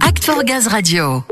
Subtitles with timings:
[0.00, 1.22] Act for Gaz Radio.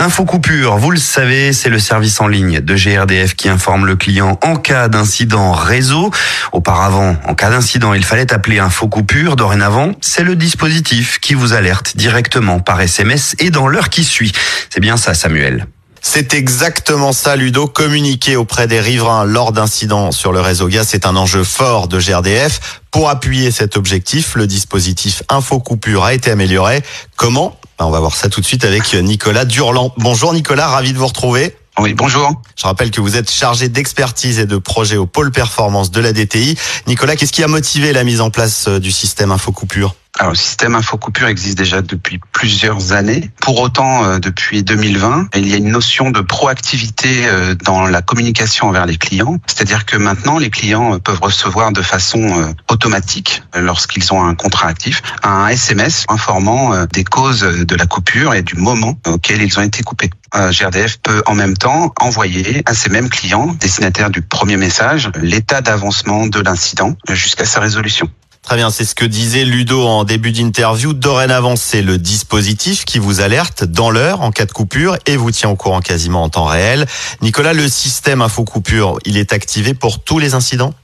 [0.00, 3.94] Info coupure, vous le savez, c'est le service en ligne de GRDF qui informe le
[3.94, 6.10] client en cas d'incident réseau.
[6.50, 9.36] Auparavant, en cas d'incident, il fallait appeler Info coupure.
[9.36, 14.32] Dorénavant, c'est le dispositif qui vous alerte directement par SMS et dans l'heure qui suit.
[14.68, 15.66] C'est bien ça, Samuel.
[16.06, 17.66] C'est exactement ça, Ludo.
[17.66, 21.98] Communiquer auprès des riverains lors d'incidents sur le réseau gaz, c'est un enjeu fort de
[21.98, 22.82] GRDF.
[22.90, 26.82] Pour appuyer cet objectif, le dispositif Info Coupure a été amélioré.
[27.16, 27.58] Comment?
[27.78, 29.92] Ben, On va voir ça tout de suite avec Nicolas Durland.
[29.96, 31.56] Bonjour Nicolas, ravi de vous retrouver.
[31.78, 32.30] Oui, bonjour.
[32.54, 36.12] Je rappelle que vous êtes chargé d'expertise et de projet au pôle performance de la
[36.12, 36.56] DTI.
[36.86, 40.30] Nicolas, qu'est-ce qui a motivé la mise en place euh, du système Info Coupure alors,
[40.30, 43.32] le système InfoCoupure existe déjà depuis plusieurs années.
[43.40, 48.00] Pour autant, euh, depuis 2020, il y a une notion de proactivité euh, dans la
[48.00, 49.38] communication envers les clients.
[49.48, 54.68] C'est-à-dire que maintenant, les clients peuvent recevoir de façon euh, automatique, lorsqu'ils ont un contrat
[54.68, 59.62] actif, un SMS informant des causes de la coupure et du moment auquel ils ont
[59.62, 60.10] été coupés.
[60.32, 65.60] GRDF peut en même temps envoyer à ces mêmes clients, destinataires du premier message, l'état
[65.60, 68.08] d'avancement de l'incident jusqu'à sa résolution.
[68.44, 70.92] Très bien, c'est ce que disait Ludo en début d'interview.
[70.92, 75.30] Dorénavant, c'est le dispositif qui vous alerte dans l'heure en cas de coupure et vous
[75.30, 76.84] tient au courant quasiment en temps réel.
[77.22, 80.74] Nicolas, le système info coupure, il est activé pour tous les incidents?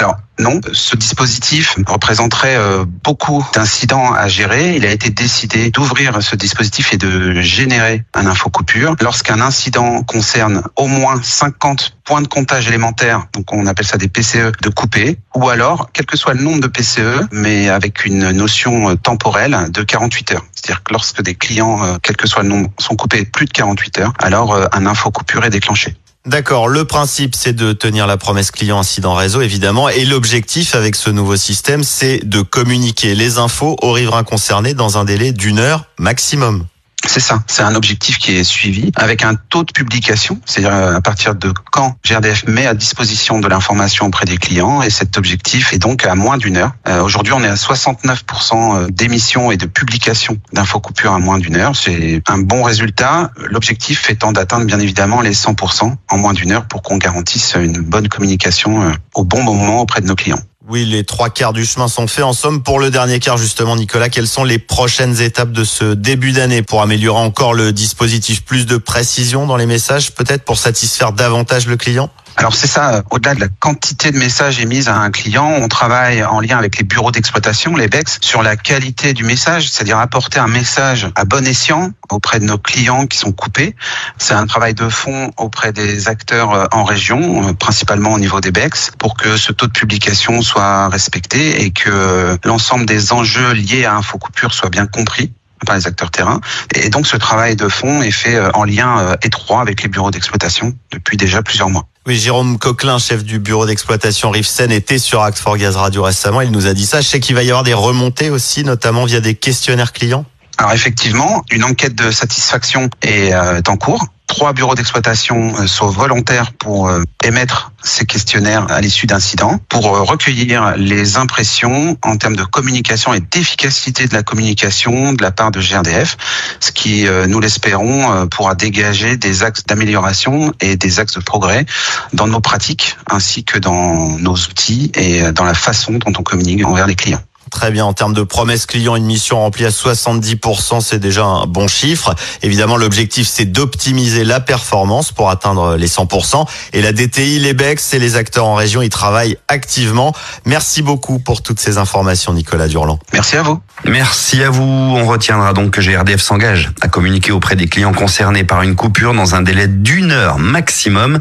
[0.00, 4.74] Alors non, ce dispositif représenterait euh, beaucoup d'incidents à gérer.
[4.74, 10.62] Il a été décidé d'ouvrir ce dispositif et de générer un infocoupure lorsqu'un incident concerne
[10.76, 15.18] au moins 50 points de comptage élémentaires, donc on appelle ça des PCE, de couper,
[15.34, 19.82] ou alors, quel que soit le nombre de PCE, mais avec une notion temporelle de
[19.82, 20.46] 48 heures.
[20.52, 23.52] C'est-à-dire que lorsque des clients, euh, quel que soit le nombre, sont coupés plus de
[23.52, 25.94] 48 heures, alors euh, un infocoupure est déclenché.
[26.26, 30.94] D'accord, le principe c'est de tenir la promesse client incident réseau évidemment et l'objectif avec
[30.94, 35.58] ce nouveau système c'est de communiquer les infos aux riverains concernés dans un délai d'une
[35.58, 36.66] heure maximum.
[37.06, 40.96] C'est ça, c'est un objectif qui est suivi avec un taux de publication, c'est-à-dire euh,
[40.96, 45.16] à partir de quand GRDF met à disposition de l'information auprès des clients et cet
[45.16, 46.72] objectif est donc à moins d'une heure.
[46.88, 51.56] Euh, aujourd'hui, on est à 69% euh, d'émissions et de publications d'infocoupures à moins d'une
[51.56, 51.74] heure.
[51.74, 53.30] C'est un bon résultat.
[53.50, 57.80] L'objectif étant d'atteindre bien évidemment les 100% en moins d'une heure pour qu'on garantisse une
[57.80, 60.40] bonne communication au bon moment auprès de nos clients.
[60.72, 62.22] Oui, les trois quarts du chemin sont faits.
[62.22, 65.94] En somme, pour le dernier quart, justement, Nicolas, quelles sont les prochaines étapes de ce
[65.94, 68.44] début d'année pour améliorer encore le dispositif?
[68.44, 72.08] Plus de précision dans les messages, peut-être pour satisfaire davantage le client?
[72.36, 75.68] Alors c'est ça, euh, au-delà de la quantité de messages émis à un client, on
[75.68, 79.98] travaille en lien avec les bureaux d'exploitation, les BEX, sur la qualité du message, c'est-à-dire
[79.98, 83.74] apporter un message à bon escient auprès de nos clients qui sont coupés.
[84.16, 88.40] C'est un travail de fond auprès des acteurs euh, en région, euh, principalement au niveau
[88.40, 93.52] des BEX, pour que ce taux de publication soit respecté et que l'ensemble des enjeux
[93.52, 95.32] liés à Infocoupure soient bien compris
[95.66, 96.40] par les acteurs terrain.
[96.74, 100.74] Et donc ce travail de fond est fait en lien étroit avec les bureaux d'exploitation
[100.90, 101.89] depuis déjà plusieurs mois.
[102.06, 106.40] Oui, Jérôme Coquelin, chef du bureau d'exploitation Rifsen, était sur Act for Gaz Radio récemment.
[106.40, 107.02] Il nous a dit ça.
[107.02, 110.24] Je sais qu'il va y avoir des remontées aussi, notamment via des questionnaires clients.
[110.56, 115.88] Alors effectivement, une enquête de satisfaction est euh, en cours trois bureaux d'exploitation euh, sont
[115.88, 122.16] volontaires pour euh, émettre ces questionnaires à l'issue d'incidents, pour euh, recueillir les impressions en
[122.16, 126.16] termes de communication et d'efficacité de la communication de la part de GRDF,
[126.60, 131.66] ce qui, nous l'espérons, pourra dégager des axes d'amélioration et des axes de progrès
[132.12, 136.64] dans nos pratiques ainsi que dans nos outils et dans la façon dont on communique
[136.64, 137.22] envers les clients.
[137.50, 137.84] Très bien.
[137.84, 142.14] En termes de promesses clients, une mission remplie à 70%, c'est déjà un bon chiffre.
[142.42, 146.46] Évidemment, l'objectif, c'est d'optimiser la performance pour atteindre les 100%.
[146.72, 150.14] Et la DTI, les BEX et les acteurs en région y travaillent activement.
[150.44, 152.98] Merci beaucoup pour toutes ces informations, Nicolas Durland.
[153.12, 153.60] Merci à vous.
[153.84, 154.62] Merci à vous.
[154.62, 159.12] On retiendra donc que GRDF s'engage à communiquer auprès des clients concernés par une coupure
[159.12, 161.18] dans un délai d'une heure maximum.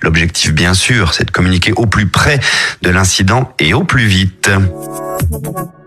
[0.00, 2.38] L'objectif, bien sûr, c'est de communiquer au plus près
[2.82, 4.50] de l'incident et au plus vite.
[5.30, 5.81] ありがとう。